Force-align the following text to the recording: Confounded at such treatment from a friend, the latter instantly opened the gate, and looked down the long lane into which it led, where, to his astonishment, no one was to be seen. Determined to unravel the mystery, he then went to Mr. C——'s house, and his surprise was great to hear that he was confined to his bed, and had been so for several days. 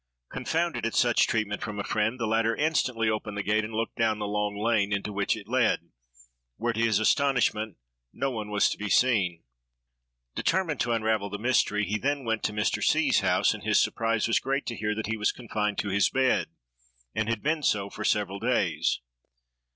Confounded 0.31 0.83
at 0.83 0.95
such 0.95 1.27
treatment 1.27 1.61
from 1.61 1.77
a 1.77 1.83
friend, 1.83 2.19
the 2.19 2.25
latter 2.25 2.55
instantly 2.55 3.07
opened 3.07 3.37
the 3.37 3.43
gate, 3.43 3.63
and 3.63 3.71
looked 3.75 3.97
down 3.97 4.17
the 4.17 4.25
long 4.25 4.57
lane 4.57 4.91
into 4.91 5.13
which 5.13 5.37
it 5.37 5.47
led, 5.47 5.91
where, 6.57 6.73
to 6.73 6.79
his 6.81 6.97
astonishment, 6.97 7.77
no 8.11 8.31
one 8.31 8.49
was 8.49 8.67
to 8.71 8.79
be 8.79 8.89
seen. 8.89 9.43
Determined 10.33 10.79
to 10.79 10.91
unravel 10.91 11.29
the 11.29 11.37
mystery, 11.37 11.85
he 11.85 11.99
then 11.99 12.23
went 12.23 12.41
to 12.45 12.51
Mr. 12.51 12.83
C——'s 12.83 13.19
house, 13.19 13.53
and 13.53 13.61
his 13.61 13.79
surprise 13.79 14.27
was 14.27 14.39
great 14.39 14.65
to 14.65 14.75
hear 14.75 14.95
that 14.95 15.05
he 15.05 15.17
was 15.17 15.31
confined 15.31 15.77
to 15.77 15.89
his 15.89 16.09
bed, 16.09 16.47
and 17.13 17.29
had 17.29 17.43
been 17.43 17.61
so 17.61 17.91
for 17.91 18.03
several 18.03 18.39
days. 18.39 19.01